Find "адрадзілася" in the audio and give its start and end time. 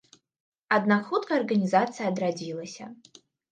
2.15-2.91